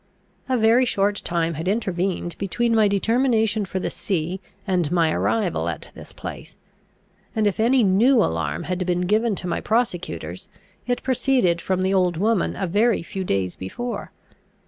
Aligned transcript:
A 0.49 0.57
very 0.57 0.83
short 0.83 1.17
time 1.23 1.53
had 1.53 1.67
intervened 1.67 2.35
between 2.39 2.73
my 2.73 2.87
determination 2.87 3.65
for 3.65 3.79
the 3.79 3.91
sea 3.91 4.41
and 4.65 4.91
my 4.91 5.11
arrival 5.11 5.69
at 5.69 5.91
this 5.93 6.11
place; 6.11 6.57
and 7.35 7.45
if 7.45 7.59
any 7.59 7.83
new 7.83 8.17
alarm 8.17 8.63
had 8.63 8.83
been 8.87 9.01
given 9.01 9.35
to 9.35 9.47
my 9.47 9.61
prosecutors, 9.61 10.49
it 10.87 11.03
proceeded 11.03 11.61
from 11.61 11.83
the 11.83 11.93
old 11.93 12.17
woman 12.17 12.55
a 12.55 12.65
very 12.65 13.03
few 13.03 13.23
days 13.23 13.55
before. 13.55 14.11